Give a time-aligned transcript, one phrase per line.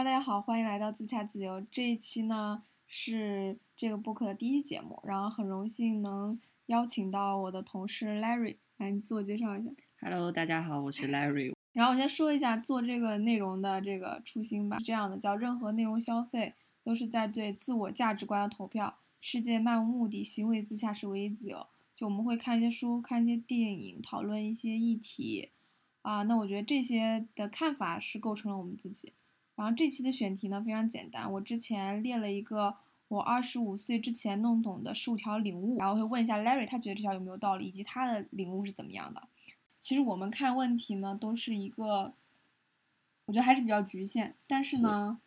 [0.00, 1.60] Hello，大家好，欢迎来到自洽自由。
[1.70, 9.70] 这一期呢是这个播客的第一节目，然后很荣幸能邀请到我的同事 Larry，来你自我介绍一下。
[10.00, 11.52] Hello，大家好，我是 Larry。
[11.74, 18.96] 然后我先说一下做这个内容的这个初心吧，是这样的，叫任何内容消费都是在对自我价值观的投票。
[19.20, 21.66] 世界漫无目的，行为自洽是唯一自由。
[21.94, 25.50] 就我们会看一些书，看一些电影，讨论一些议题，
[26.00, 29.12] 啊，那我觉得这些的看法是构成了我们自己。
[29.56, 32.76] 然后这期的选题呢非常简单，我之前列了一个
[33.08, 39.22] 我二十五岁之前弄懂的十五条领悟，然后会问一下 Larry，他觉得这条有没有道理，以及他的领悟是怎么样的。
[39.78, 42.14] 其实我们看问题呢都是一个，
[43.26, 45.18] 我觉得还是比较局限，但是呢，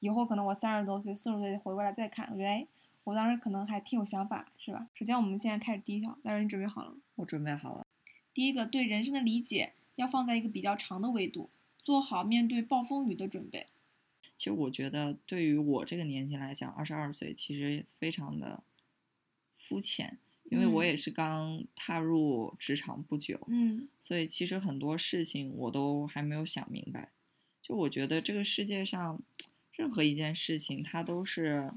[0.00, 2.66] 以后可能我三十多岁、四十岁回过来再看，我觉得哎，
[3.04, 4.88] 我当时可能还挺有想法，是吧？
[4.94, 6.96] 首先我们现在开始第一条，Larry，你准备好了吗？
[7.16, 7.84] 我准备好了。
[8.34, 11.48] 第一个，对人生的理解要放在一个比较长的维度。
[11.86, 13.68] 做好面对暴风雨的准备。
[14.36, 18.64] 其实我觉得，对于我这个年纪来讲，二十二岁其实非常的
[19.54, 20.18] 肤浅，
[20.50, 27.12] 因为我也是刚踏入职场不久，嗯，所以其实很多事情我都还没有想明白。
[27.62, 29.22] 就我觉得这个世界上
[29.70, 31.72] 任何一件事情，它都是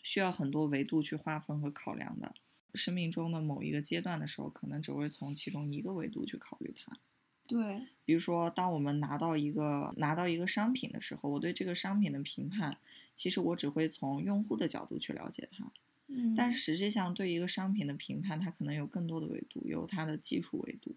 [0.00, 2.36] 需要很多维度去划分和考量的。
[2.72, 7.00] 生命中的某一个阶段的时候，可能只会从其中一个维度去考虑它。
[7.48, 12.76] 对，比如说，当我们拿到一个拿到一个商品的时候，我对这个商品的评判，
[13.16, 15.72] 其实我只会从用户的角度去了解它。
[16.08, 20.94] 嗯，但是实际上，对一个商品的评判，它可能有更多的维度，有它的技术维度，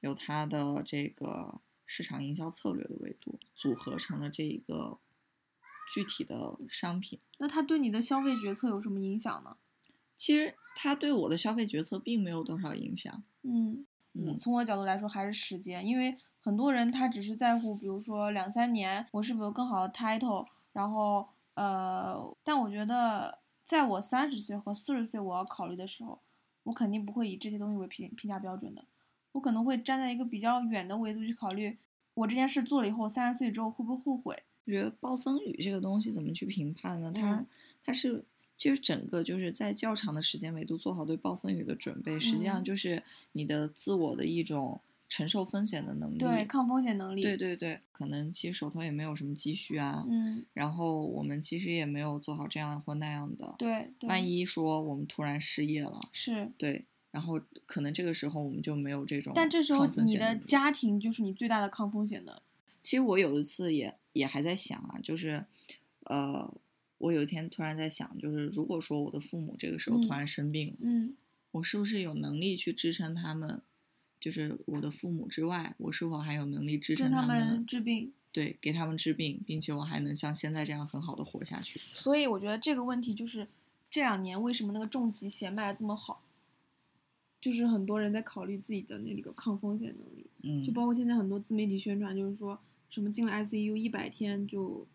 [0.00, 4.98] 有它的这个市场营销策略的维度，组合成了这一个
[5.94, 7.18] 具体的商品。
[7.38, 9.56] 那它对你的消费决策有什么影响呢？
[10.16, 13.22] 其实它对我的消费决策并没有多少影响。
[13.42, 13.86] 嗯。
[14.14, 26.20] 嗯，从我角度来说，还是时间，因为很多人他只是在乎，比如说两三年，我是否有更好的 title，然后呃，但我觉得，在我三十岁和四十岁我要考虑的时候，
[26.62, 28.84] 我肯定不会以这些东西为评评价标准的，
[29.32, 31.78] 我可能会站在一个比较远的维度去考虑，
[32.14, 34.44] 我这件事做了以后，三十岁之后会不会后悔？
[34.66, 37.12] 我觉得暴风雨这个东西怎么去评判呢？
[37.12, 37.46] 它、嗯、
[37.82, 38.24] 它是。
[38.56, 47.22] 其实整个就是在较长的时间维度做好对暴风雨的准备，实际上就是你的自我的一种承受风险的能力，对抗风险能力。
[47.22, 62.40] 对对对，可能其实手头也没有什么积蓄啊，嗯，然后我们其实也没有做好这样或那样的，对，对万一说我们突然失业了，是对，然后可能这个时候我们就没有这种，但这时候你的家庭就是你最大的抗风险的。
[62.80, 65.44] 其实我有一次也也还在想啊，就是，
[66.04, 66.54] 呃。
[67.04, 71.14] 我有一天突然在想，就是如果说我的父母这个时候突然生病了，嗯，
[71.50, 73.60] 我是不是有能力去支撑他们？
[74.18, 78.10] 就是我的父母之外，我是否还有能力支撑他们治病？
[78.32, 81.78] 对，给他们治病，并且我还能像现在这样很好的活下去。
[81.78, 83.46] 所以我觉得这个问题就是
[83.90, 86.22] 这两年为什么那个重疾险卖的这么好，
[87.38, 90.26] 就是很多人在考虑自己的那个抗风险能力。
[90.42, 94.86] 嗯，就包括现在很多自媒体宣传，就是说什么进了 ICU 一百天就。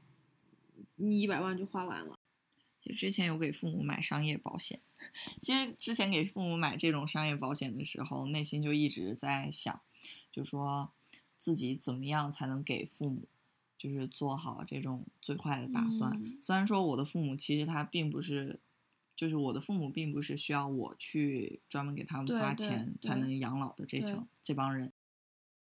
[1.00, 2.20] 你一百万就花完了。
[2.82, 4.80] 就之前有给父母买商业保险，
[5.42, 9.82] 其实之前给父母买这种商业保险的时候，内心就一直在想，
[10.32, 10.92] 就说
[11.38, 13.28] 自己怎么样才能给父母，
[13.78, 16.12] 就是做好这种最坏的打算。
[16.14, 18.62] 嗯、虽然说我的父母其实他并不是，
[19.14, 24.94] 就是我的父母并不是需要我去专门给他们花钱才能养老的这种这帮人。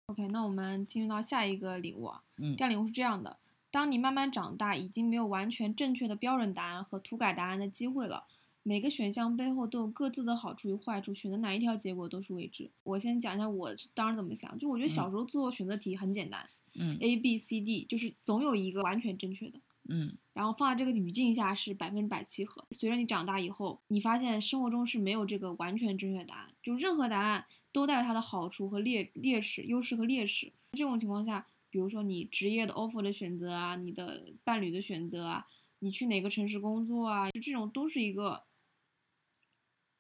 [0.05, 2.23] OK，那我们进入到下一个礼物啊。
[2.37, 3.37] 嗯，第二礼物是这样的。
[3.71, 8.25] 当你慢慢长大，已经没有完全正确的标准答案和涂改答案的机会了。
[8.63, 12.69] 每个选项背后都有各自的好处与坏处，选择哪一条结果都是未知。
[12.83, 22.66] 我先讲一下我当时怎么想，就我觉得小时候做选择题很简单，嗯，A B C D 就是总有一个完全正确的，嗯，然后放在这个语境下是百分之百契合。
[22.71, 30.51] 随着你长大以后，你发现生活中是没有这个完全正确答案，就任何答案都带有它的好处和劣劣势、优势和劣势。
[30.73, 31.45] 这种情况下。
[31.69, 35.47] 比如说你职业的 offer 的选择啊，你的伴侣的选择啊，
[35.79, 38.43] 你去哪个城市工作啊，就这种都是一个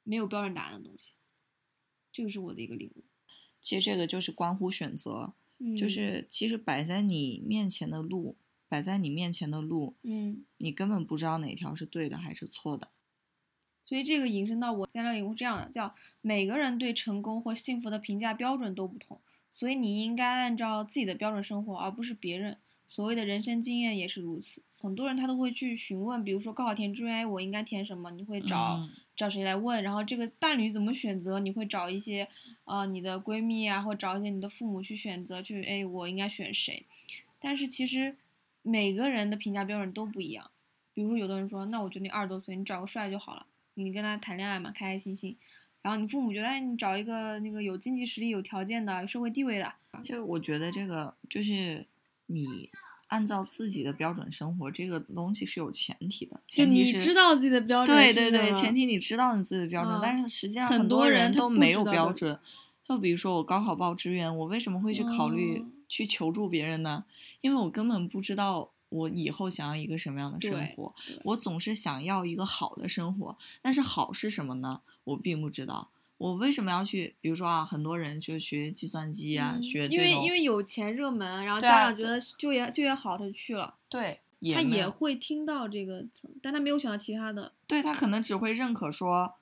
[0.03, 1.13] 没有标准答案的东西。
[2.11, 3.03] 这个是我的一个领悟。
[3.61, 8.35] 其实这个就是关乎选择，嗯、就是其实摆在你面前的路，
[8.67, 12.89] 摆在你面前的路，嗯，你根本不知道哪条是对的还是错的。
[13.83, 19.21] 所以这个引申到我现在领悟是这样的，叫每个人对成功或幸福的评价标准都不同。
[19.49, 22.57] 所以你应该按照自己的标准生活，而不是别人。
[22.87, 24.63] 所谓的人生经验也是如此。
[24.79, 28.09] 很多人他都会去询问，比如说高考填志愿，我应该填什么？
[28.11, 29.83] 你会找、嗯、找谁来问？
[29.83, 31.39] 然后这个伴侣怎么选择？
[31.39, 32.27] 你会找一些
[32.63, 36.85] 呃你的闺蜜啊，或找一些你的父母去选择，去哎我应该选谁？
[37.39, 38.17] 但是其实
[38.63, 40.49] 每个人的评价标准都不一样。
[40.93, 43.45] 比如说，有的人说，那我觉得你二十多岁，你找个帅就好了，
[43.75, 45.37] 你跟他谈恋爱嘛，开开心心。
[45.81, 49.73] 然后你父母觉得，哎，你找一个那个有经济实力、有条件的、有社会地位的。
[50.03, 51.85] 其实我觉得这个就是
[52.27, 52.69] 你
[53.07, 56.39] 按照自己的标准生活，这个东西是有前提的。
[56.45, 62.39] 就前提是你知道自己的标准对对对，前提你知道你自己的标准，嗯但是实际上很多多人都没有标标准。
[62.83, 67.03] 就比如说我高考报志愿，我为什么会去考虑、哦去求助别人呢？
[67.41, 70.93] 因为我根本不知道我以后想要一个什么样的生活，
[71.23, 74.81] 我总是想要一个好的生活，但是好是什么呢？
[75.03, 75.89] 我并不知道。
[76.17, 77.15] 我为什么要去？
[77.21, 83.75] 比如说啊，很多人就学计算机啊，嗯学这，因为因为有钱热门，然后家长觉得就业就业好，他就去了。
[83.87, 84.19] 对，
[84.53, 87.53] 他也会听到这个层，但他没有想到其他的。
[87.65, 89.35] 对他可能只会认可说，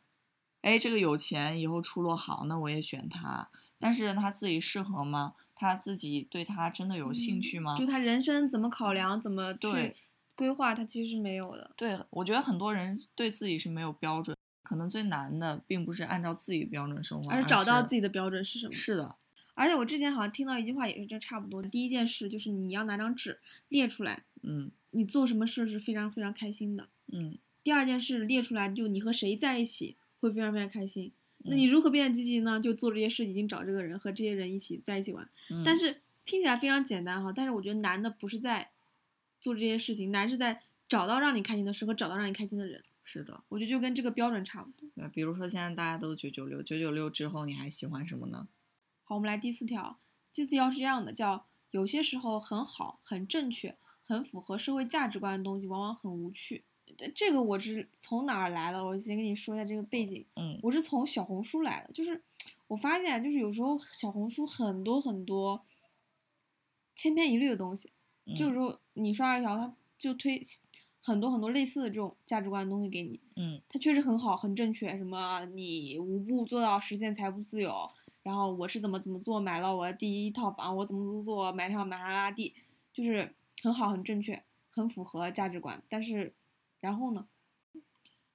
[0.62, 3.50] 哎，这个有钱，以后出路好，那我也选他。
[3.80, 5.36] 但是他自己适合吗？
[5.60, 7.76] 他自己对他真的有兴趣吗？
[7.78, 9.96] 就他人生怎么考量，怎么去对
[10.36, 11.72] 规划，他其实是没有的。
[11.76, 17.96] 对，我觉得很多人对自己是没有标准，可能最难的并不是按照自己的标准生活，而而是找到自己。
[17.96, 18.72] 己的标准是什么。
[18.72, 19.16] 是的，
[19.56, 21.64] 而且我之前好像听到一句话，也是这差不多。
[21.64, 23.40] 第一件事就是你要拿张纸
[23.70, 26.88] 列出来，嗯你做什么事是非常非常开心的。
[27.08, 31.12] 嗯，第二件事列出来，就你和谁在一起会非常非常开心。
[31.48, 32.60] 那嗯你如何变得积极呢？
[32.60, 35.28] 就做这些事，已经找这个人和这些人一起在一起玩。
[35.50, 38.72] 嗯但是听起来非常简单哈，但是我觉得难的不是在
[39.40, 42.84] 做这些事情，难是在找到让你开心的事和找到让你开心的人。
[43.04, 44.90] 是的，我觉得就跟这个标准差不多。
[44.94, 48.50] 对，比如说现在大家都九九六，九九六之后你还喜欢什么呢？
[49.06, 49.98] 好，我们来第四条。
[50.34, 56.66] 第四条是这样的，叫有些时候很好、很正确、很符合社会价值观的东西，往往很无趣。
[57.00, 58.84] 呃这个我是从哪儿来的？
[58.84, 60.26] 我先跟你说一下这个背景。
[60.36, 62.22] 嗯我是从小红书来的，就是
[62.68, 65.64] 我发现，就是有时候小红书很多很多
[66.96, 67.92] 千篇一律的东西，
[68.36, 70.42] 就嗯是说你刷一条，它就推
[71.00, 77.90] 很多很多类似的这种价值观的东西给你，嗯它确实很好，很正确，什么你五步做到实现财富自由，
[78.24, 82.54] 然后我是怎么怎么做，买了我的第一套房，我怎么怎么做，买上玛莎拉蒂，
[82.92, 85.82] 就是很好，很正确，很符合价值观。
[85.88, 86.34] 但是，
[86.80, 87.28] 然后呢？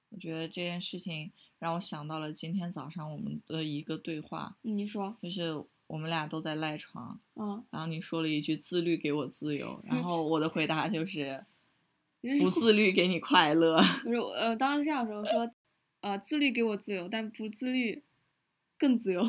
[0.09, 11.43] 我觉得这件事情让我想到了今天早上我们的一个对话，你说，就是我们俩都在赖床，嗯，然后你说了一句“自律给我自由”，然后 我的回答就是
[12.39, 15.51] “不自律给你快乐 不是，呃，当时这样说，我说，
[16.01, 18.03] 呃，自律给我自由，但不自律
[18.77, 19.23] 更自由。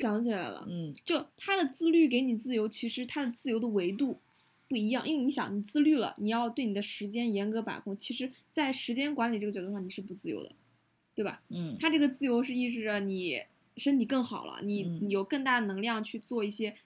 [0.00, 0.48] 想起来”。
[0.50, 4.18] 了，嗯就他的自律给你自由，其实他的自由的维度
[4.68, 10.50] 不一样，因为你想，你自律了，你要对你的时间严格把控，其实，在时间管理这个角度上，你是不自由的，
[11.14, 11.42] 对吧？
[11.50, 13.42] 嗯他这个自由是意味着你
[13.76, 16.76] 身体更好了，你嗯你有更大的能量去做一些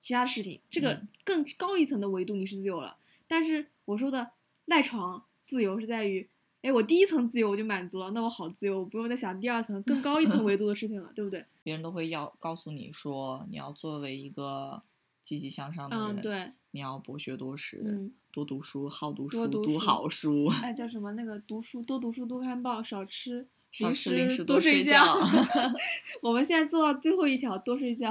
[0.00, 2.96] 其他的事情，这个嗯更高一层的维度你是自由了。
[3.26, 4.30] 但是我说的
[4.64, 6.26] 赖床自由是在于，
[6.62, 11.44] 哎，我第一层自由我就满足了，那我好自由，我不用再想第二层更高一层维度的事情了，对不对？
[11.62, 14.82] 别人都会要告诉你说，你要作为一个
[15.28, 21.12] 积极向上的人，嗯，对，你要博学多识，嗯，多读书，好读书，读好书， 哎，叫什么？
[21.12, 25.04] 那个读书多读书多看报，少吃少吃零食，多睡觉。
[25.04, 25.20] 觉。
[26.22, 28.10] 我们现在做到最后一条，多睡觉。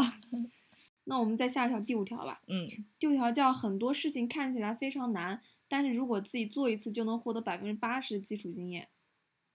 [1.06, 2.40] 那我们再下一条，第五条吧。
[2.46, 2.70] 嗯
[3.00, 8.90] 第五条叫很多事情看起来非常难，但是如果自己做一次就能获得百分之八十的基础经验。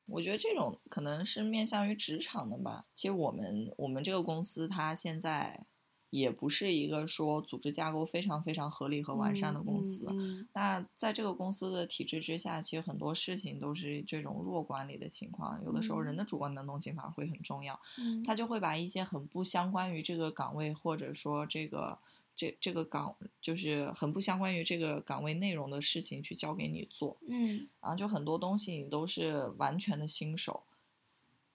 [0.06, 2.86] 我觉得这种可能是面向于职场的吧。
[2.92, 5.64] 其实我们我们这个公司它现在
[6.12, 10.06] 也不是一个说组织架构非常非常合理和完善的公司。
[10.10, 17.80] 嗯那在这个公司的体制之下，其实很多事情都是这种弱管理的情况，有的时候人的主观能动性反而会很重要。
[17.98, 21.98] 嗯，他就会把一些很不相关于这个岗位，或者说这个
[22.36, 30.62] 这这个岗，就是很不相关于这个岗位内容的事情去交给你做，嗯然后就很多东西你都是完全的新手。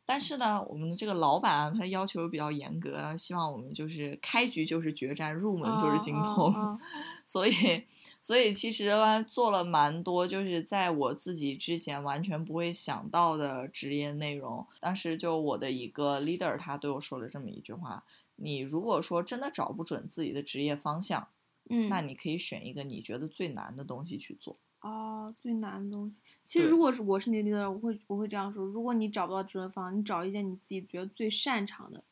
[0.10, 6.80] 但是呢，我们的这个老板啊，他要求比较严格，希望我们就是开局就是决战，入门就是精通。
[7.26, 7.84] 所以，
[8.22, 14.66] 所以其实啊做了蛮多，就是在我自己之前完全不会想到的职业内容。
[14.80, 18.06] 当时就我的一个 leader，他对我说了这么一句话：
[18.38, 21.28] 你如果说真的找不准自己的职业方向，
[21.70, 24.56] 嗯，那你可以选一个你觉得最难的东西去做。
[24.82, 26.20] 哦，最难的东西。
[26.44, 32.04] 其实如果是我是你的 leader，我会我会这样说：如果你找不到职业方向，你找一件你自己觉得最擅长的，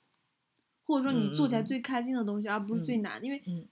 [0.84, 3.26] 或者说你做起来最开心的东西，而不是最嗯难的。
[3.26, 3.68] 因为嗯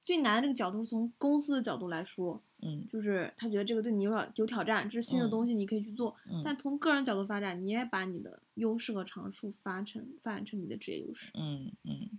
[0.00, 6.14] 最难的这个角度是从公司的角度来说，嗯就是他觉得这个对你有挑有挑战，这是新的嗯东西，你可以去做。
[6.30, 11.32] 嗯但从个人角度发展，你也把你的优势和长处发成发展成你的职业优势。
[11.34, 12.18] 嗯嗯，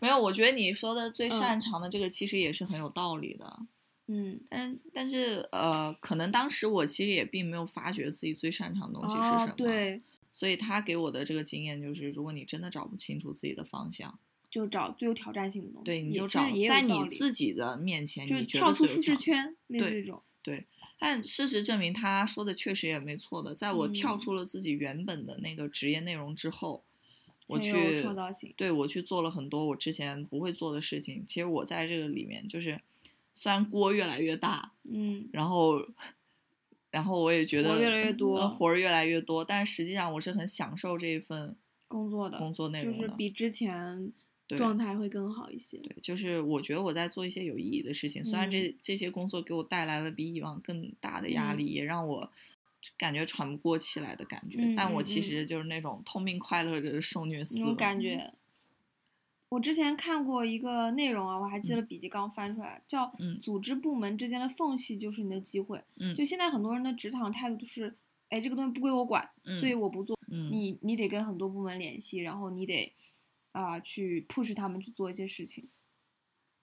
[0.00, 3.60] 没有，我觉得你说的最嗯擅长的这个其实也是很有道理的。
[4.08, 14.18] 嗯，但但是呃，可能当时我其实也并没有发觉自己最擅长的东西是什么，哦，对，所以他给我的这个经验就是，如果你真的找不清楚自己的方向，
[14.50, 15.84] 就找最有挑战性的东西。
[15.84, 20.22] 对，你就找在你自己的面前，就是你觉跳出舒适圈，类似对这种。
[21.00, 23.54] 但事实证明，他说的确实也没错的。
[23.54, 26.82] 在我跳嗯出了自己原本的那个职业内容之后，
[27.46, 28.02] 我去
[28.56, 31.22] 对我去做了很多我之前不会做的事情。
[31.24, 32.80] 其实我在这个里面，就是
[33.38, 35.80] 虽然锅越来越大，嗯，然后
[36.90, 43.16] 然后我也觉得越来越多呃活儿越来越多，但实际上我是很享受这一份工作的工作内容就是容。
[43.16, 44.12] 比之前
[44.48, 45.78] 对状态会更好一些。
[45.78, 52.32] 对，就是我觉得我在做一些有意义的事情，虽然这这些工作给我带来了比以往更大的压嗯力，也让我
[52.96, 58.00] 感觉喘不过气来的感觉，嗯但我其实就是那种痛并快乐着的受虐那思维种感。
[58.00, 58.34] 觉。
[59.50, 65.82] 我之前看过一个内容啊，我还记得笔记刚翻出来，叫嗯“组织部门之间的缝隙就是你的机会”。
[65.96, 67.96] 嗯就现在很多人的职场态度都是，
[68.28, 70.18] 哎，这个东西不归我管，嗯所以我不做。
[70.30, 72.92] 嗯你你得跟很多部门联系，然后你得
[73.52, 75.68] 啊、去 push 他们去做一些事情。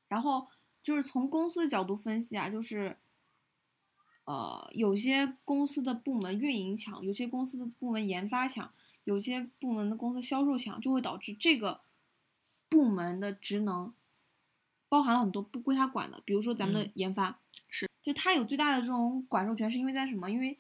[0.08, 0.48] 然后
[0.84, 2.96] 就是从公司的角度分析啊，就是
[4.26, 8.72] 呃，有些公司的部门运营强，有些公司的部门研发强，
[9.04, 11.82] 有些部门的公司销售强，就会导致这个
[12.70, 13.94] 部门的职能
[14.90, 20.30] 包含了很多不归他管的，比如说咱们的嗯研发，是就他有最大的这种管授权，是因为在什么？
[20.30, 20.58] 因为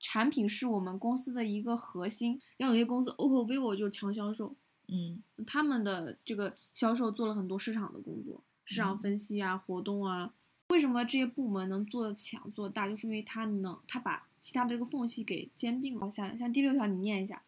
[0.00, 4.54] 产品是我们公司的一个核心，然后有些公司 OPPO、vivo 就是强销售，
[4.86, 10.32] 嗯他们的这个销售做了很多市场的工作，市场嗯分析啊、活动啊。
[10.68, 16.10] 为什么这些部门能做的强、做得大，就是因为他能他把其他的这个缝隙给兼并了。
[16.10, 17.42] 像像第六条，你念一下。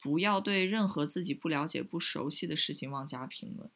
[0.00, 3.70] 不要对任何自己不了解、不熟悉的事情妄加评论。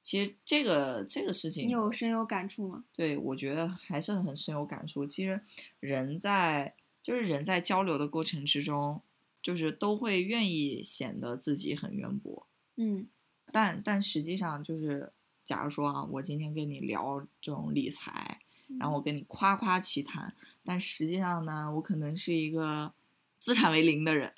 [0.00, 2.84] 其实这个这个事情，你有深有感触吗？
[2.92, 5.04] 对，我觉得还是很深有感触。
[5.04, 5.40] 其实
[5.80, 9.02] 人在就是人在交流的过程之中，
[9.42, 12.46] 就是都会愿意显得自己很渊博，
[12.76, 13.08] 嗯
[13.52, 15.12] 但但实际上就是，
[15.44, 18.40] 假如说啊，我今天跟你聊这种理财，
[18.78, 22.92] 然后我跟你夸夸其谈，但实际上呢，我可能是一个
[23.38, 24.32] 资产为零的人，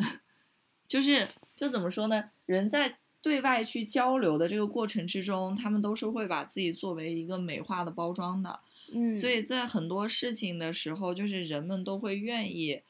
[0.88, 2.30] 就是就怎么说呢？
[2.46, 8.60] 人在对外去交流的这个过程之中，他们都是会把自己作为一个美化的包装的，
[8.94, 12.82] 嗯，所以在很多事情的时候，就是人们都会愿意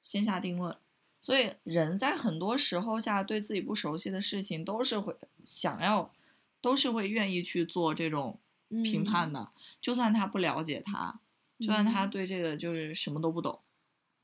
[0.00, 0.74] 先下定论。
[1.20, 5.14] 所以人在很多时候下对自己不熟悉的事情，都是会
[5.44, 6.10] 想要，
[6.60, 9.50] 都是会愿意去做这种评判的。
[9.80, 11.20] 就算他不了解他，
[11.60, 13.60] 就算他嗯对这个就是什么都不懂，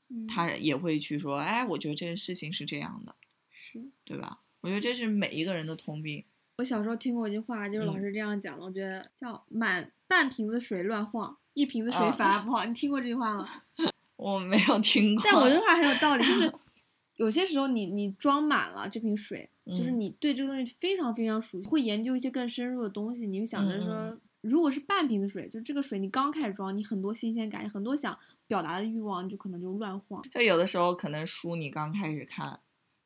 [0.09, 3.15] 嗯他也会去说，哎，我觉得这件事情是这样的，
[3.49, 4.41] 是对吧？
[4.61, 6.25] 我觉得这是每一个人的通病。
[6.57, 12.65] 我小时候听过一句话，就是老嗯师这样讲的，我觉得叫满半瓶子水乱晃，一瓶子水啊反而不好。
[12.65, 13.47] 你听过这句话吗？
[14.17, 16.51] 我没有听过，但我这句话很有道理，就是
[17.15, 28.17] 有些时候你你装满了这瓶水，就是嗯你对这个东西非常非常熟悉，会研究一些更深入的东西，你就想着嗯说，嗯如果是半瓶子水，就这个水你刚开始装，你很多新鲜感，很多想
[28.47, 30.21] 表达的欲望，你就可能就乱晃。
[30.31, 32.47] 就有的时候可能书你刚开始看，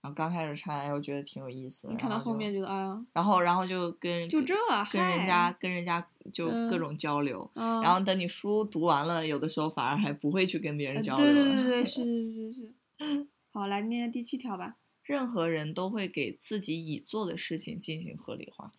[0.02, 1.94] 然后刚开始看，哎，我觉得挺有意思的。
[1.94, 4.54] 你看到后面觉得，哎呀，然后然后就跟跟就这
[4.92, 11.34] 跟人家跟人家就各嗯种交流，啊，然后等你书读完了，有的时候反而还不会去跟别人呃交流了。
[11.34, 13.28] 对对对对，是是是是。
[13.52, 14.76] 好，来念第七条吧。
[15.04, 18.72] 任何人都会给自己已做的事情进行合理化。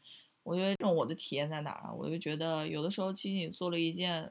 [0.45, 1.93] 我觉得这种我的体验在哪儿啊？
[1.93, 4.31] 我就觉得有的时候其实你做了一件，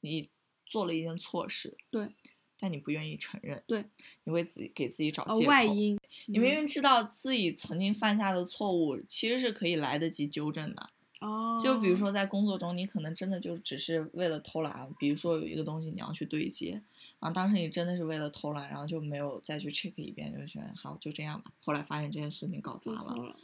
[0.00, 0.30] 你
[0.64, 2.14] 做了一件错事，对，
[2.58, 3.84] 但你不愿意承认，对，
[4.24, 5.50] 你会自己给自己找呃借口。
[5.50, 10.90] 外因，你明嗯明知道自己曾经犯下的错误，其实是可以来得及纠正的。
[11.20, 16.82] 哦，就比如说在工作中，你可能真的就只是为了偷懒，比如说有一个东西你要去对接，
[17.20, 21.52] 然后当时你真的是为了偷懒，然后就没有再去 check 一遍，就觉得好就这样吧。
[21.60, 23.36] 后来发现这件事情搞砸了，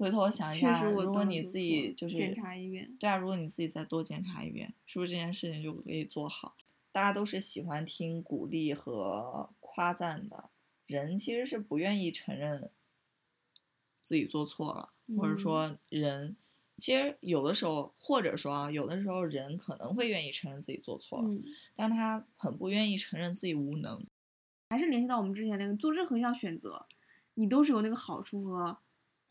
[0.00, 6.56] 回头想一确下，实我当如果你自己就是检查一遍，对啊，如果你自己再多检查一遍，是不是这件事情就可以做好？
[6.90, 10.48] 大家都是喜欢听鼓励和夸赞的，
[10.86, 12.70] 人其实是不愿意承认
[14.00, 14.88] 自己做错了，
[15.18, 16.34] 或者嗯说人
[16.76, 21.44] 其实有的时候，或者说啊，有的时候人可能会愿意承认自己做错了，嗯，
[21.76, 24.02] 但他很不愿意承认自己无能。
[24.70, 26.86] 还是联系到我们之前那个，做任何一项选择，
[27.34, 28.78] 你都是有那个好处和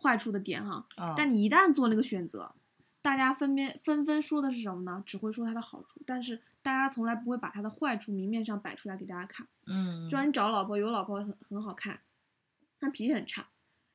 [0.02, 0.86] 坏处的点哈。
[0.96, 2.54] 啊，但你一旦做那个选择，
[3.02, 5.02] 大家分别纷纷说的是什么呢？
[5.06, 9.48] 只会说它的好处，但是大家从来不会把它的坏处明面上摆出来给大家看。
[9.68, 12.00] 嗯，就像你找老婆，有老婆很很好看，
[12.80, 13.44] 他脾气很差；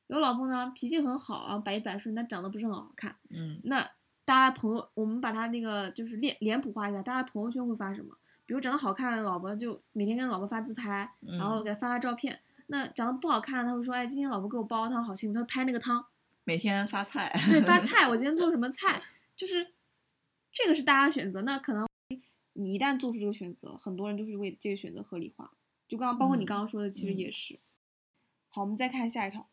[0.07, 3.15] 有老婆呢，脾气很好啊，百依百顺，但长得不是很好看。
[3.29, 3.81] 嗯那
[4.25, 8.15] 大家朋友，我们把他那个就是脸脸谱化一下，大家朋友圈会发什么？
[8.47, 12.39] 比如长得好看的老婆就每天跟老婆发自拍，然后嗯给他发发照片。
[12.67, 15.33] 那长得不好看，他会说，哎，今天老婆给我煲汤，好幸福。
[15.33, 16.05] 他拍那个汤，
[16.43, 19.03] 每天发菜，对，发 菜，我今天做什么菜，
[19.35, 19.73] 就是
[20.51, 21.41] 这个是大家选择。
[21.43, 21.87] 那可能
[22.53, 25.51] 你一旦做出这个选择，很多人就是为这个选择合理化。
[25.87, 27.59] 就刚刚包括你嗯刚刚说的，其实嗯也是。
[28.49, 29.47] 好，我们再看下一条。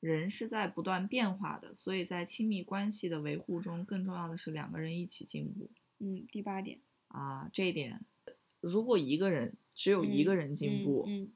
[0.00, 5.70] 人是在不断变化的，所以在亲密关系的维护中，更重要的是两个人一起进步
[6.00, 7.48] 嗯，第八点，啊。
[7.52, 8.00] 这一点，
[8.60, 11.32] 如果一个人只有一个人进步，嗯，嗯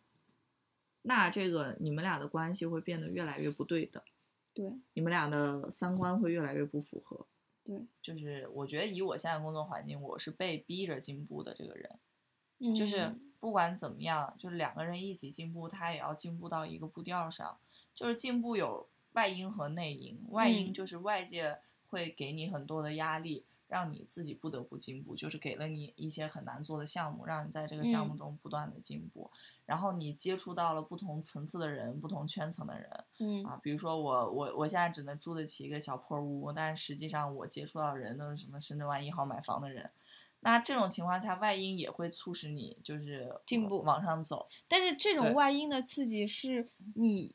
[1.06, 4.02] 那这个你们俩的关系会变得越来越不对等，
[4.52, 7.26] 对你们俩的三观会越来越不符合。
[7.64, 11.90] 对，就是我觉得以我现在工作环境，我是被逼着进步的这个人。
[12.58, 17.58] 嗯就是不管怎么样，就是两个人一起进步，他也要进步到一个步调上。
[17.94, 21.58] 就是进步有外因和内因，外因嗯就是外界
[21.88, 29.30] 会给你很多的压力，让你自己不得不进步，就是给了你一些很难做的项目，让你在这个项目嗯中不断的进步。
[29.66, 33.44] 然后你接触到了不同层次的人，不同圈层的人，嗯。
[33.44, 39.90] 啊，比如说我我我现在只能住得起一个小破屋，但实际上我接触到的人都是什么深圳湾一号买房的人，
[40.40, 44.48] 那这种情况下，外因也会促使你就是进步往上走。
[44.68, 47.34] 但是这种外因的刺激是你，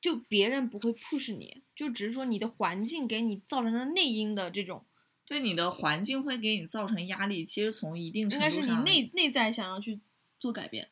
[0.00, 4.84] 就别人不会 push 你，就只是说你的环境给你造成的内因的这种，
[5.26, 10.00] 对你的环境会给你造成压力，其实从一定应该是你程度上，内内在想要去
[10.38, 10.88] 做改变，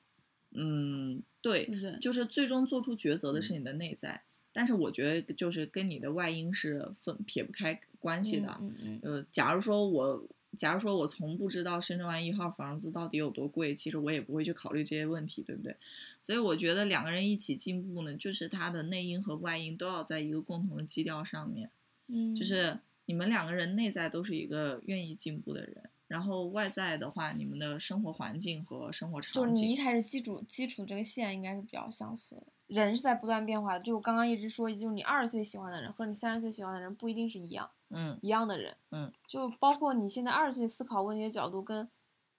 [0.57, 8.57] 嗯，对对，就是最终做出抉择的是你的内在，但是我觉得就是跟你的外因是分撇不开关系的。
[8.61, 15.77] 嗯嗯呃，假如说我，假如说我从不知道深圳湾一号房子到底有多贵，其实我也不会去考虑这些问题，对不对？
[16.23, 21.71] 所以我觉得两个人一起进步呢，就是他的内因和外因都要在一个共同的基调上面，
[22.09, 32.47] 嗯，就是你们两个人内在都是一个愿意进步的人，然后外在的话，你们的生活环境和生活场景就是你一开始基础基础这个线应该是比较相似的。
[32.67, 41.89] 人是在不断变化的，就我刚刚一直说，就是你二十岁喜欢的人和你三十岁喜欢的人不一定是一样嗯一样的人，嗯，就包括你现在二十岁思考问题的角度跟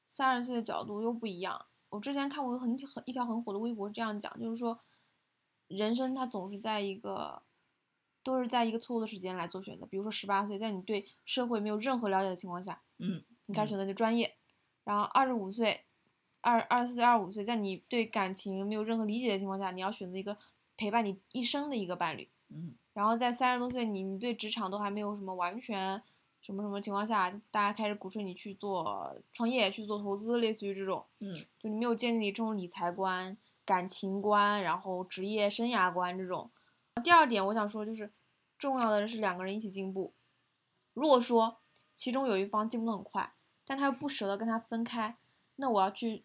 [0.06, 1.65] 三十岁的角度又不一样。
[1.89, 4.77] 我之前看过一个很很一条很火的微博，这样讲，就是说，
[5.69, 7.41] 人生它总是在一个
[8.21, 14.36] 都是在一个错误的时间来做选择，比如说十八岁，在你对社会没有任何了解的情况下，嗯，嗯你开始选择你的专业，
[14.86, 15.81] 然后二十五岁，
[16.41, 20.38] 二二十四、二十五岁，在你对感情没有任何理解的情况下，你要选择一个
[20.77, 22.29] 陪伴你一生的一个伴侣。
[22.49, 26.01] 嗯然后在三十多岁，你你对职场都还没有什么完全
[26.41, 36.49] 什么什么情况下，大家开始鼓吹你去做创业、去做投资，类似于这种，嗯就你没有建立这种理财观、感情观，然后职业生涯观这种。
[37.03, 38.12] 第二点，我想说就是，
[38.57, 40.12] 重要的是两个人一起进步。
[40.95, 41.57] 如果说
[41.93, 43.31] 其中有一方进步的很快，
[43.67, 45.15] 但他又不舍得跟他分开，
[45.58, 46.23] 那我要去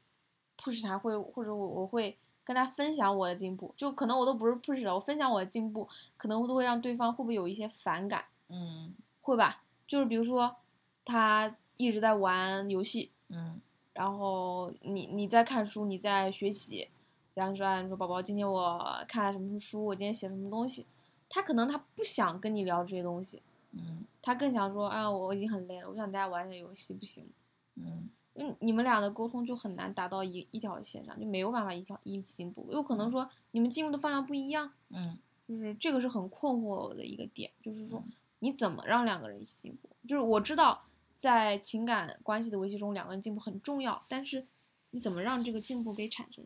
[0.57, 8.95] push 他，会或者我我会跟他分享我的进步，就可能我都不是 push 了，我分享我的进步，可能都会让对方会不会有一些反感，嗯。
[9.21, 9.63] 会吧？
[9.87, 10.57] 就是比如说
[11.05, 13.61] 他一直在玩游戏，嗯。
[13.93, 16.89] 然后你你在看书，你在学习，
[17.35, 20.87] 然后说啊，你说宝宝，今天我看了什么书，我今天写了什么东西，
[21.29, 24.05] 他可能他不想跟你聊这些东西，嗯。
[24.23, 27.31] 他更想说，啊，我已经很累了，我想大家玩一下游戏，不行吗？
[27.77, 28.09] 嗯。
[28.35, 35.19] 因为你们俩的沟通就很难达到一一条线上，就没有办法一条一起进步，有可能说你们进入的方向不一样，嗯。
[35.47, 38.13] 就是这个是很困惑我的一个点，就是说嗯。
[38.39, 39.91] 你怎么让两个人一起进步？
[40.09, 40.85] 就是我知道
[41.19, 44.47] 在情感关系的维系中，两个人进步很重要，但是
[44.91, 46.45] 你怎么让这个进步给产生？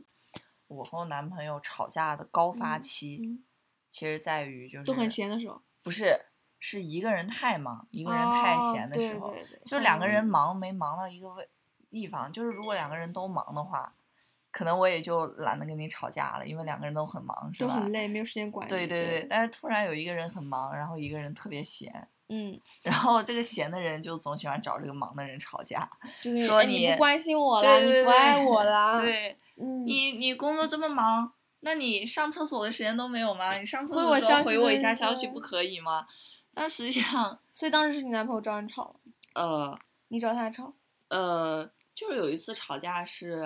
[0.67, 3.45] 我和我男朋友吵架的高发嗯期，嗯，
[3.89, 6.21] 其实在于就是都很闲的时候，不是，
[6.69, 11.49] 是一个人太忙，一个人太哦闲的时候，对对对就是两个人忙没忙到一个位
[11.89, 12.33] 地方。
[12.33, 13.95] 就是如果两个人都忙的话，
[14.51, 17.77] 可能我也就懒得跟你吵架了，因为两个人都很忙，是吧？
[17.77, 18.67] 都很累，没有时间管。
[18.67, 25.89] 对对对对，，但是突然有一个人很忙，然后一个人特别闲，嗯，然后这个闲的人就总喜欢找这个忙的人吵架，
[26.21, 33.57] 就是说你关心我了，你不爱我了，，对嗯，你你工作这么忙，那你上厕所的时间都没有吗？
[33.57, 34.03] 你上厕所
[34.43, 36.07] 回我一下消息不可以吗？
[36.59, 39.01] 但实际上，所以当时是你男朋友找你吵了，
[39.35, 40.73] 呃你找他吵，
[41.09, 43.43] 呃，就是有一次吵架是，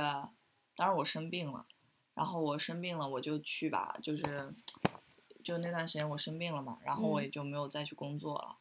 [0.77, 1.67] 当时我生病了，
[2.15, 4.55] 然后我生病了，我就去吧，就是
[5.43, 8.59] 就那段时间我生病了嘛，然后我嗯也就没有再去工作了，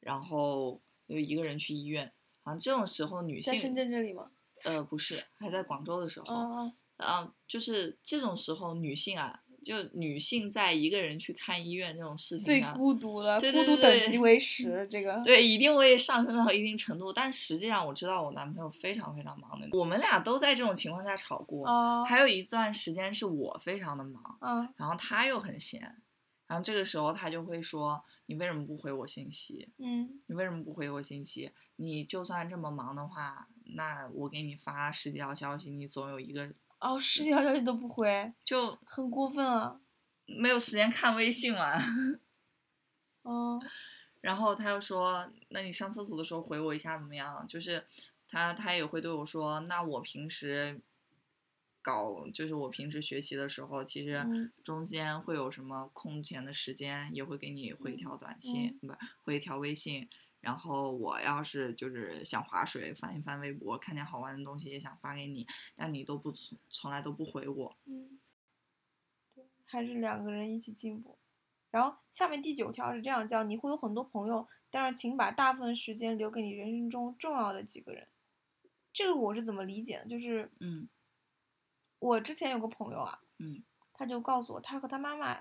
[0.00, 2.12] 然后就一个人去医院。
[2.42, 4.32] 好像这种时候女性在深性，圳这里吗？
[4.64, 17.12] 呃，不是，还在广州的时候，啊啊，啊，就是这种时候，女性啊，就女性在一个人去看医院这种事情最，孤独了，对孤独等级为 十，这个对，一定会上升到一定程度。
[17.12, 21.68] 但实际上，我知道我男朋友非常非常忙的，我们俩都在这种情况下吵过。
[21.68, 25.80] 哦，还有一段时间是我非常的忙，嗯然后他又很闲，
[26.46, 29.68] 然后这个时候他就会说：“你为什么不回我信息？
[29.78, 31.50] 嗯你为什么不回我信息？
[31.76, 39.80] 你就算这么忙的话，那我给你发十几条消息，你总有一个哦，十几条消息都不回，就很过分啊。
[40.26, 41.78] 没有时间看微信嘛。
[43.22, 43.60] ”哦，
[44.20, 47.84] 然后他又说：“那你上厕所的时候回我一下怎么样？”就是
[48.28, 50.80] 他他也会对我说：“那我平时
[51.80, 60.08] 搞就是我平时学习的时候，其实嗯中间会有什么空闲的时间，也会给你回一条短信，不是回一条微信。
[60.42, 67.76] 然后我要是就是想划水，翻一翻微博，看见好玩的东西也想发给你，但你都不从从来都不回我。
[67.86, 68.18] 嗯，
[69.34, 71.16] 对，还是两个人一起进步。
[71.70, 78.08] 然后下面第九条是这样叫：你会有很多朋友，但是请把大部分时间留给你人生中重要的几个人。
[78.92, 80.06] 这个我是怎么理解的？
[80.06, 80.88] 就是嗯
[81.98, 85.38] 我之前有个朋友啊，嗯他就告诉我，他和他妈妈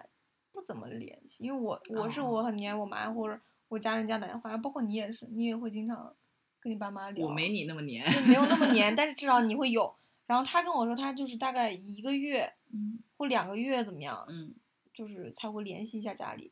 [0.52, 6.14] 不怎么联系，因为我我是哦我很黏我妈或者我家人家打电话，然后包括你也是，你也会经常
[6.60, 7.26] 跟你爸妈聊。
[7.26, 8.04] 我没你那么黏。
[8.04, 9.96] 对，没有那么黏， 但是至少你会有。
[10.26, 14.54] 然后他跟我说，他就是大概一个月嗯或两个月怎么样，嗯
[14.94, 16.52] 就是才会联系一下家里。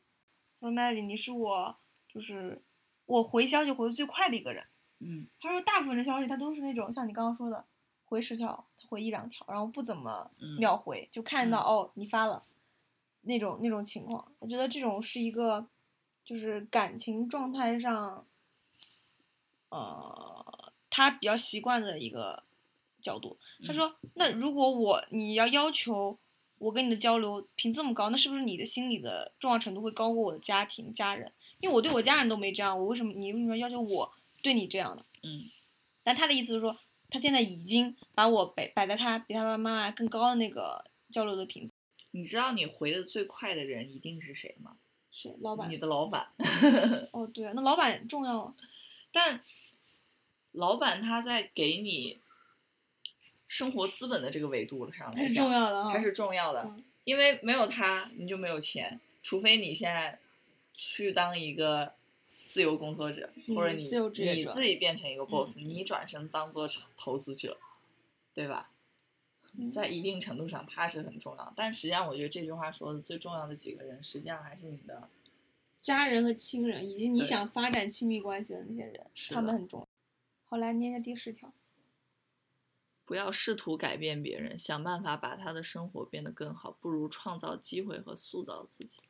[0.58, 1.76] 他说 Melody，你是我
[2.08, 2.62] 就是
[3.04, 4.64] 我回消息回的最快的一个人。
[5.00, 7.62] 嗯他说大部分的消息他都是那种像你刚刚说的，
[8.06, 12.42] 回十条他回一两条，然后不怎么嗯秒回，就看到、嗯哦你发了
[13.22, 14.26] 那种那种情况。
[14.38, 15.66] 我觉得这种是一个
[16.30, 18.24] 就是感情状态上，
[19.68, 22.44] 呃，他比较习惯的一个
[23.02, 23.36] 角度。
[23.66, 26.16] 他嗯说，那如果我你要要求
[26.58, 31.32] 我跟你的交流频这么高，那是不是你的心理的重要程度会高过我的家庭家人？
[31.58, 35.04] 因为我对我家人都没这样，我为什么你为什么要要求我对你这样的？
[35.24, 35.42] 嗯
[36.04, 41.74] 但他的意思是说，他现在已经把我摆摆在他比他妈妈更高的那个交流的频次。
[42.12, 44.76] 你知道你回的最快的人一定是谁吗？
[45.12, 46.28] 是老板你的老板。
[47.12, 48.54] 哦，对啊，那老板重要啊。
[49.12, 49.40] 但
[50.52, 52.18] 老板他在给你
[53.48, 55.92] 生活资本的这个维度上来讲，重要的哈。
[55.92, 60.20] 他是重要的，嗯因为没有他你就没有钱，除非你现在
[60.74, 61.94] 去当一个
[62.46, 67.58] 自由工作者，或者你嗯自由职业你自己变成一个 boss，、嗯你转身当做投资者，
[68.34, 68.70] 对吧？
[69.52, 75.08] 嗯在一定程度上，他是很重要，但实际上，我觉得这句话说的最重要的几个人，实际上还是你的
[75.78, 79.88] 家人和亲人，以及你想发展亲密关系的那些人，他们很重要。
[80.44, 81.52] 好，来念一下第十条。
[83.04, 89.00] 不要试图改变别人，想办法把他的生活变得更好，不如创造机会和塑造自己。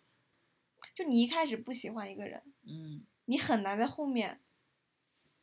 [0.95, 4.41] 就你一开始不喜欢一个人，嗯，你很难在后面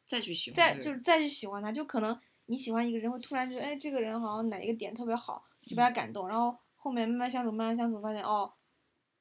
[0.04, 8.52] 再去喜欢再就是再去喜欢他，就可能你喜欢一个人会突然觉得，哎，这个人好像哪一个点特别好，就被他嗯感动，然后后面慢慢相处，慢慢相处，发现哦，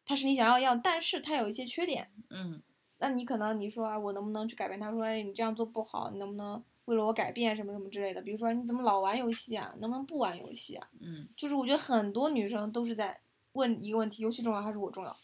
[0.05, 2.63] 他是你想要的样，但是他有一些缺点，嗯
[2.99, 4.91] 那你可能你说啊，我能不能去改变他？
[4.91, 8.23] 说哎，你这样做不好，你能不能为了我改变什么什么之类的？
[8.23, 9.75] 比如说你怎么老玩游戏啊？
[9.81, 10.89] 能不能不玩游戏啊？
[11.01, 13.21] 嗯就是我觉得很多女生都是在
[13.53, 15.15] 问一个问题：游戏重要还是我重要？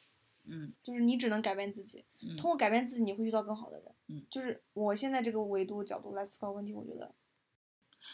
[0.44, 3.86] 嗯就是你只能改变自己，嗯通过改变自己，你会遇到更好的人。
[4.08, 7.10] 嗯就是我现在这个维度角度来思考问题，我觉得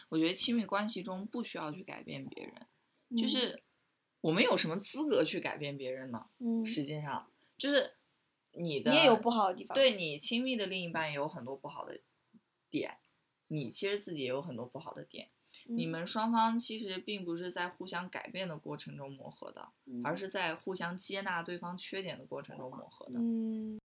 [0.08, 2.66] 我觉得亲密关系中不需要去改变别人，
[3.16, 3.62] 就嗯是
[4.20, 6.26] 我们有什么资格去改变别人呢？
[6.38, 7.94] 嗯，实际上，就是
[8.52, 9.74] 你的你也有不好的地方。
[9.74, 12.00] 对你亲密的另一半也有很多不好的
[12.70, 12.98] 点，
[13.46, 15.30] 你其实自己也有很多不好的点。
[15.64, 23.18] 你嗯们双方其实并不是在互相改变的过程中磨合的，嗯而是在互相接纳对方缺点的过程中磨合的。
[23.18, 23.80] 嗯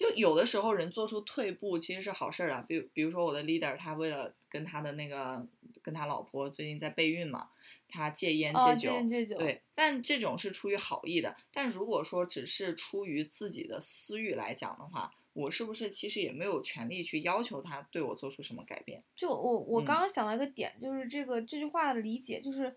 [0.00, 5.46] 就有的时候人做出退步其实是好事儿啊，比如比如说我的 leader，他为了跟他的那个
[5.82, 7.50] 跟他老婆最近在备孕嘛，
[7.86, 11.36] 他戒烟哦，戒酒，戒烟戒酒，对，但这种是出于好意的。
[11.52, 19.02] 但如果说只是出于自己的私欲来讲的话，我是不是其实也没有权利去要求他对我做出什么改变？
[19.14, 22.74] 就我我嗯刚刚想到一个点，就是这个这句话的理解，就是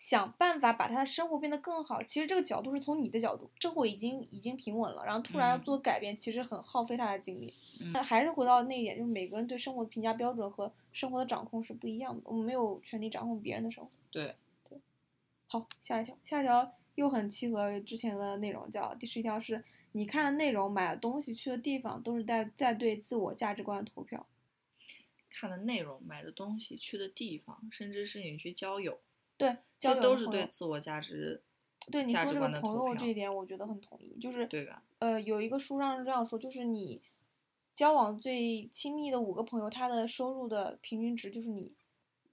[0.00, 2.02] 想办法把他的生活变得更好。
[2.02, 7.52] 其实这个角度是从你的角度，生活已经已经平稳了，然后突然要嗯做改变，其实很耗费他的精力。
[7.82, 13.90] 嗯那还是回到那一点，就是每个人对生活的评价标准和生活的掌控是不一样的，我们没有权利掌控别人的生活。
[14.10, 14.34] 对，
[15.46, 24.26] 好，下一条，下一条又很契合之前的内容，叫第十一条是你看的内容、买的东西、去的地方，都是在在对自我价值观的投票。
[25.28, 28.98] 看的内容、买的东西、去的地方，甚至是你去交友，
[29.40, 31.42] 对，交这都是对自我价值
[31.90, 34.14] 对你说这个朋友这一点，我觉得很同意。
[34.20, 34.82] 就是对吧？
[34.98, 37.00] 呃，有一个书上是这样说，就是你
[37.74, 41.72] 交往最亲密的五个朋友，他的收入的平均值就是你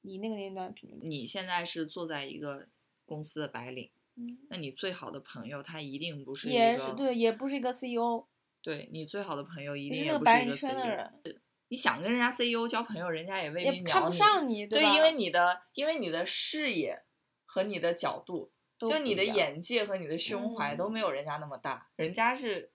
[0.02, 1.08] 你那个年龄段的平均值。
[1.08, 2.68] 你现在是坐在一个
[3.06, 8.26] 公司的白领，嗯，那你最好的朋友他一定不是一个也是对，也不是一个 CEO，
[8.62, 11.14] 对你最好的朋友一定也不是一个那个白领圈 CEO 的人，
[11.70, 14.12] 你想跟人家 CEO 交朋友，人家也未必也看不。
[14.12, 14.96] 上你，对，吧？
[14.96, 17.04] 因为你的因为你的视野
[17.46, 22.72] 和你的角度，就你的眼界和你的胸怀都嗯没有人家那么大，人家是，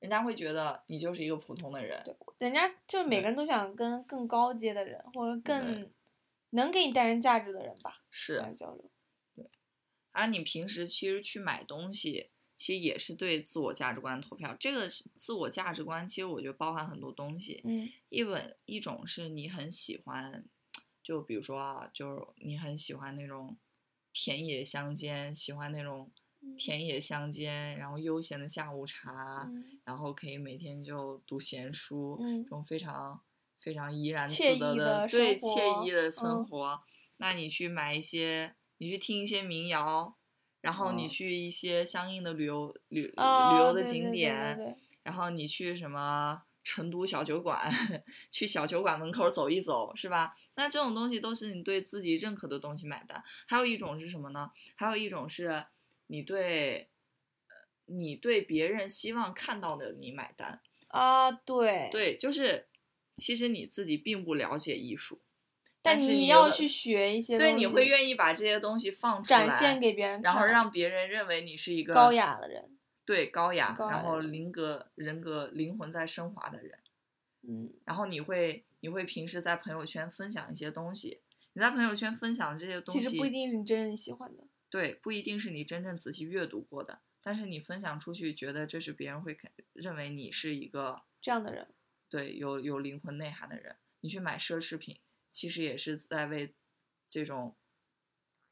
[0.00, 2.02] 人家会觉得你就是一个普通的人。
[2.04, 5.90] 对人家就是每个人都想跟更高阶的人或者更
[6.50, 8.90] 能给你带人价值的人吧是，来交流。
[10.12, 12.30] 而你平时其实去买东西，
[12.64, 14.56] 其实也是对自我价值观投票。
[14.58, 17.60] 这个自我价值观，其实我觉得包含很多东西。
[17.62, 20.42] 嗯一本一种是你很喜欢，
[21.02, 23.58] 就比如说啊，就是你很喜欢那种
[24.14, 33.20] 田野乡间，喜欢那种嗯田野乡间，然后悠闲的下午茶，嗯然后可以每天就读闲书，嗯这种非常
[33.58, 36.80] 非常怡然自得的对惬意的生嗯活。
[37.18, 40.16] 那你去买一些，你去听一些民谣，
[40.64, 47.70] 然后你嗯去一些相应的旅游旅、哦旅游的景点，对对然后你去什么成都小酒馆，
[48.32, 50.34] 去小酒馆门口走一走，是吧？
[50.54, 53.22] 那这种东西都是你对自己认可的东西买单。
[53.46, 54.50] 还有一种是什么呢？
[54.74, 55.66] 还有一种是
[56.06, 56.88] 你对，
[57.48, 60.62] 呃，你对别人希望看到的你买单。
[60.88, 62.68] 啊，对，对，就是
[63.16, 65.20] 其实你自己并不了解艺术，
[65.84, 72.70] 但你要去学一些对，东西你会愿意把这些东西放出展来，现给别人然后让别人认为你是一个高雅的人。
[73.04, 76.78] 对高雅，高雅然后人灵格人格灵魂在升华的人。
[77.46, 81.20] 嗯然后你会你会平时在朋友圈分享一些东西，
[81.52, 84.44] 你在朋友圈分享这些东西，其实不一定是你真正喜欢的。
[84.70, 91.68] 对，不一定是你真正仔细阅读过的，但是你分享出去，觉得这是别人会肯认为你是一个这样的人，
[92.08, 93.76] 对有有灵魂内涵的人。
[94.00, 94.98] 你去买奢侈品，
[95.34, 96.54] 其实也是在为
[97.08, 97.56] 这种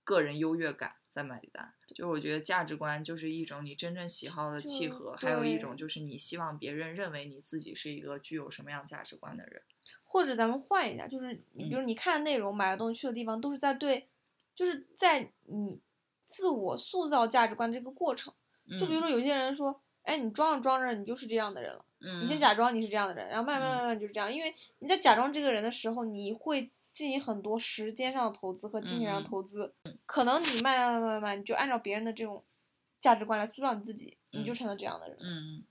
[0.03, 1.75] 个人优越感在买单。
[1.95, 9.63] 就我觉得价值观就是一种你真正喜好的契合，还有一种就是你希望别人认为你自己是一个具有什么样价值观的人。
[10.03, 14.09] 或者咱们换一下，就是你比如你看的内容、买的东西、去的地方，都是在对，
[14.57, 15.81] 就是在你
[16.25, 18.35] 自我塑造价值观这个过程。
[18.81, 29.73] 就比如嗯说有些人说，哎，你装着装着你就是这样的人了，嗯，你先假装你是这样的人，然后慢慢嗯慢慢就是这样，因为你在假装这个人的时候，你会进行很多时间上的投资和金钱上投资，
[30.05, 32.43] 可能你慢慢慢慢慢，你就按照别人的这种
[33.01, 35.19] 价值观来塑造你自己，你就嗯成了这样的人。
[35.21, 35.65] 嗯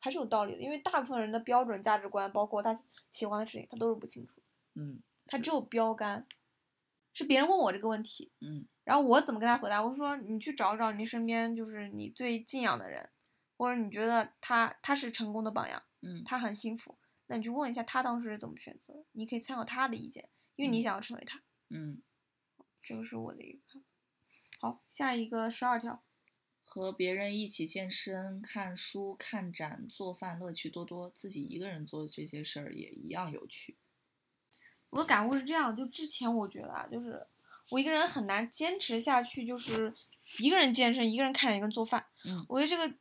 [0.00, 2.72] 还是有道理的，因为大部分人的标准价值观，包括他
[3.10, 4.40] 喜欢的事情，他都是不清楚，
[4.76, 6.24] 嗯他只有标杆。
[7.14, 9.82] 是别人问我这个问题，嗯然后我怎么跟他回答？
[9.84, 13.10] 我说你去找找你身边就是你最敬仰的人，
[13.58, 21.42] 或者你觉得他他是成功的榜样，嗯他很幸福，那你去问一下他当时是怎么选择的，你可以参考他的意见，因为你嗯想要成为他。
[21.70, 22.00] 嗯，
[22.80, 23.88] 这个是我的一个看法。
[24.60, 26.02] 好，下一个十二条，
[26.62, 31.10] 和别人一起健身、看书、看展、做饭，乐趣多多。
[31.10, 33.76] 自己一个人做这些事儿也一样有趣。
[34.90, 37.26] 我的感悟是这样，就之前我觉得啊，就是
[37.70, 39.92] 我一个人很难坚持下去，就是
[40.38, 42.06] 一个人健身，一个人看展一个人做饭。
[42.24, 42.94] 嗯我觉得这个，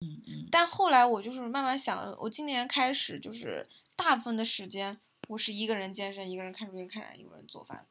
[0.00, 7.86] 嗯嗯但后来我就是慢慢想，我今年开始就是大部分的时间我是一个人健身，一个人看书，一个人看展，一个人做饭。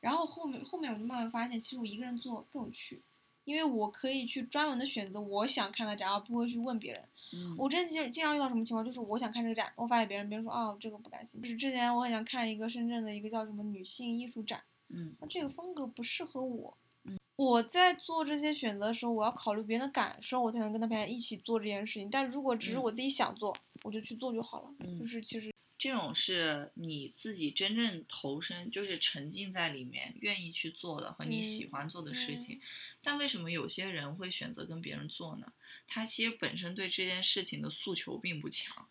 [0.00, 3.02] 然后后面后面我就慢慢发现，其实我一个人做更有趣，
[3.44, 7.08] 因为我可以去专门的选择我想看的展，而不会去问别人。
[7.32, 11.48] 嗯，我之前经经常遇到什么情况，就是我想看这个展，我发给别人，别人说哦这个不感兴趣。
[11.48, 16.76] 就是之前我很想看一个深圳的一个叫什么女性艺术展，嗯那这个风格不适合我。
[17.06, 22.08] 嗯我在做这些选择的时候，我要考虑别人的感受，我才能跟他们一起做这件事情。
[22.10, 24.74] 但如果只是嗯我自己想做，我就去做就好了。
[24.80, 32.56] 嗯就是其实，这种是你自己真正投身，就是沉浸在里面，愿意去做的和你喜嗯欢做的事情。
[32.56, 32.60] 嗯
[33.02, 35.52] 但为什么有些人会选择跟别人做呢？
[35.86, 38.88] 他其实本身对这件事情的诉求并不强。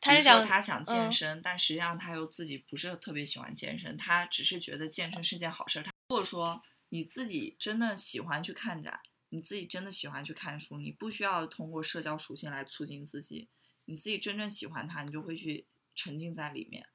[0.00, 5.82] 他是想他想健嗯身，但实际上他又自己不是特别喜欢健身，他只是觉得健身是件好事儿。
[5.82, 6.62] 他或者说
[6.94, 13.48] 你自己真的喜欢去看展，你自己真的喜欢去看书，你不需要通过社交属性来促进自己，
[13.86, 16.86] 你自己真正喜欢它，你就会去沉浸在里面。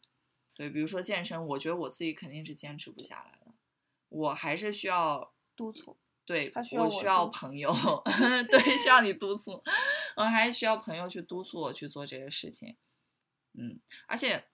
[0.53, 3.51] 对，比如说健身，我觉得我自己肯定是坚持不下来的，
[4.07, 5.97] 我还是需要督促。
[6.25, 7.69] 对，需我我需要朋友，
[8.49, 9.61] 对，需要你督促，
[10.15, 12.77] 我还是需要朋友去督促我去做这个事情。
[13.51, 14.45] 嗯，而且，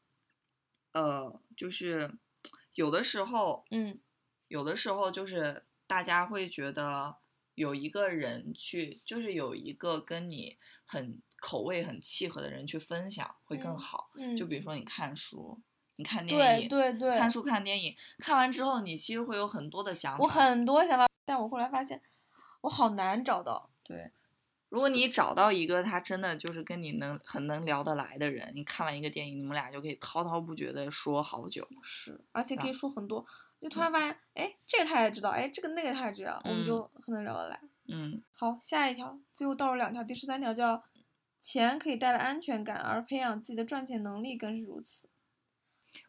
[0.94, 2.16] 呃，就是
[2.74, 4.00] 有的时候，嗯
[4.48, 7.16] 有的时候就是大家会觉得，
[7.56, 14.10] 有一个人去，就是有一个跟你很口味很契合的人去分享会更嗯好。
[14.16, 15.60] 嗯，就比如说你看书，
[15.98, 20.24] 你看电影，对对对，看书看电影，看完之后你其实会有很多的想法。
[20.24, 22.02] 我很多想法，但我后来发现
[22.62, 23.70] 我好难找到。
[23.84, 24.12] 对，
[24.70, 31.68] 如果你找到一个他真的就是跟你能很能聊得来的人，你看完一个电影，你们俩就可以滔滔不绝的说好久。
[31.82, 33.26] 是，而且可以啊说很多，
[33.66, 37.60] 就突然发现，哎，这个他也知道，哎，这个那个他也知道，我们嗯就很能聊得来。
[37.88, 40.84] 嗯好，下一条，最后倒数两条，第十三条叫，
[41.40, 45.10] 钱可以带来安全感，而培养自己的赚钱能力更是如此。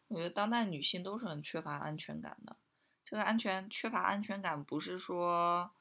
[0.07, 2.57] 我觉得当代女性都是很缺乏安全感的。
[3.03, 5.71] 这个安全缺乏安全感，不是说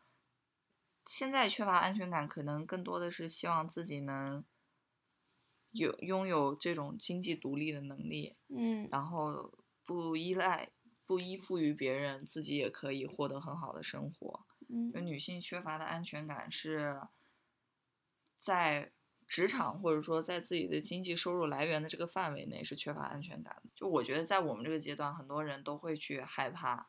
[1.04, 4.42] 现在缺乏安全感，可能更多的是希望自己能
[5.72, 9.52] 有拥有这种经济独立的能力，嗯然后
[9.84, 10.70] 不依赖、
[11.06, 14.44] 不依附于别人，自己也可以获得很好的生活。
[14.68, 17.00] 嗯就女性缺乏的安全感是
[18.36, 18.90] 在
[19.28, 23.70] 职场或者说在自己的经济收入来源的这个范围内是缺乏安全感的。
[23.76, 26.88] 就我觉得在我们这个阶段，很多人都会去害怕，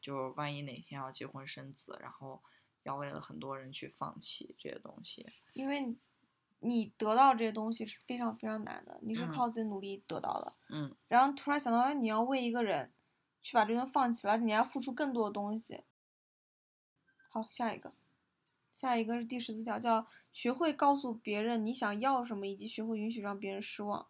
[0.00, 2.42] 就万一哪天要结婚生子，然后
[2.82, 5.26] 要为了很多人去放弃这些东西。
[5.52, 5.96] 因为你
[6.58, 12.92] 你得到这些东西是非常非常难的，你是嗯靠自己努力得到的，嗯然后突然想到，哎，你要为一个人
[13.42, 15.82] 去把这个放弃了，而且你还要付出更多的东西。
[17.28, 17.92] 好，下一个，
[18.72, 24.06] 下一个是第十四条，叫学会告诉别人你想要什么，以及学会允许让别人失望。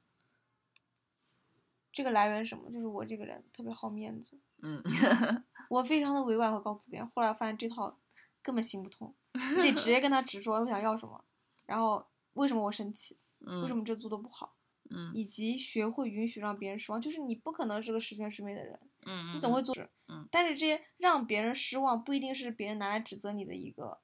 [1.92, 2.70] 这个来源是什么？
[2.70, 4.82] 就是我这个人特别好面子，嗯
[5.68, 7.08] 我非常的委婉会告诉别人。
[7.14, 7.98] 后来发现这套
[8.40, 11.22] 根本行不通，你得直接跟他直说我想要什么，
[11.66, 14.54] 然后为什么我生气，为什嗯么这做的不好，
[14.90, 17.00] 嗯以及学会允许让别人失望。
[17.00, 19.88] 就是你不可能是个十全十美的人，嗯，你总会做事。
[20.08, 23.98] 嗯但是这些让别人失望，不一定是别人拿来指责你的一个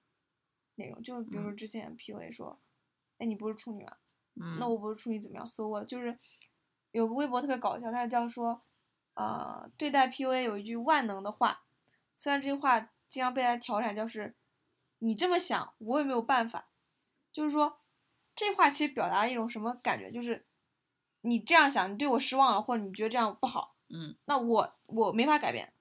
[0.76, 1.02] 内容。
[1.02, 2.58] 就比如说嗯之前 PUA 说，
[3.18, 3.98] 哎，你不是处女啊，
[4.36, 5.46] 嗯那我不是处女怎么样？
[5.46, 6.18] 搜我就是
[6.92, 8.62] 有个微博特别搞笑，它是叫说，
[9.14, 11.62] 呃，对待 PUA 有一句万能的话，
[12.16, 14.34] 虽然这句话经常被大家调侃，就是
[15.00, 16.68] 你这么想，我也没有办法。
[17.30, 17.78] 就是说，
[18.34, 20.10] 这话其实表达了一种什么感觉？
[20.10, 20.44] 就是
[21.20, 25.72] 你这样想，你对我失望了，或者你觉得这样不好，嗯那我我没法改变，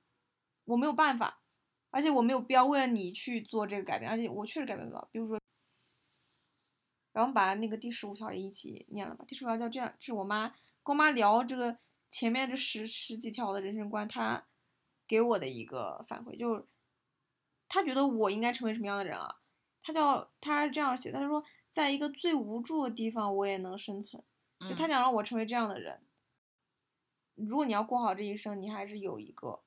[0.65, 1.41] 我没有办法，
[1.89, 5.07] 而且我没有必要为了你去做这个改变，而且我确实改变不了。
[5.11, 5.39] 比如说，
[7.11, 9.25] 然后把那个第十五条也一起念了吧。
[9.27, 11.77] 第十五条叫这样，这是我妈跟我妈聊这个
[12.09, 14.45] 前面这十十几条的人生观，她
[15.07, 16.65] 给我的一个反馈，就是
[17.67, 19.35] 她觉得我应该成为什么样的人啊？
[19.83, 24.23] 她叫她是这样写，她说在一个最无助的地方我也能生存，
[24.69, 26.01] 就她嗯想让我成为这样的人。
[27.37, 29.61] 如果你要过好这一生，你还是有一个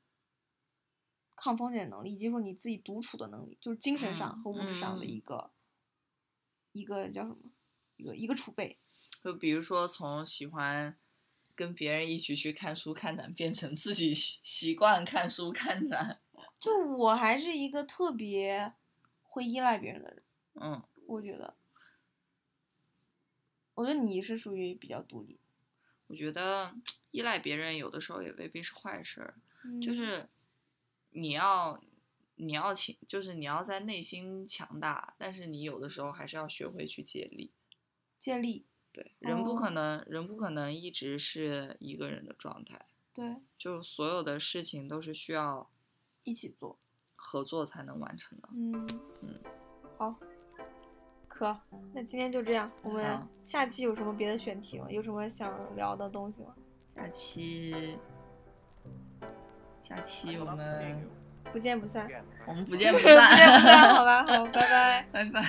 [1.34, 5.50] 抗风险能力，以及说你自己独处的能力，就是精神上嗯和物质上的嗯一个、
[6.72, 7.36] 一个叫什么，
[7.96, 8.76] 一个一个储备。
[9.22, 10.96] 就比如说从喜欢
[11.54, 16.20] 跟别人一起去看书看展，变成自己习习惯看书看展。
[16.58, 18.74] 就我还是一个特别
[19.22, 20.22] 会依赖别人的人，
[20.54, 21.54] 嗯，我觉得，
[23.74, 25.39] 我觉得你是属于比较独立，
[26.10, 26.74] 我觉得
[27.12, 29.34] 依赖别人有的时候也未必是坏事儿，
[29.80, 29.94] 就嗯。
[29.94, 30.28] 是
[31.12, 31.80] 你要
[32.34, 37.52] 你要强，就是你要在内心强大，但是你有的时候还是要学会去借力。
[38.18, 39.56] 借力，对，人不哦。
[39.56, 45.70] 可能，人不可能一直是一个人的状态，对，就所有的事情都是需要
[46.24, 46.78] 一起做，
[47.14, 48.48] 合作才能完成的。
[48.52, 48.86] 嗯。
[49.22, 49.40] 嗯，
[49.96, 50.18] 好，
[51.40, 51.56] 可，
[51.94, 54.84] 那今天就这样，我们下期有什么别的选题吗？
[54.90, 56.50] 有什么想聊的东西吗？
[56.94, 57.96] 下期，
[59.80, 61.08] 下期我们
[61.50, 62.06] 不见不散，
[62.46, 65.06] 我们不见不 不见不，散，好吧，好，拜拜。
[65.10, 65.40] 拜拜。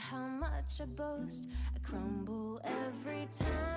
[0.00, 1.46] How much I boast,
[1.76, 3.69] I crumble every time.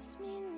[0.00, 0.49] kiss me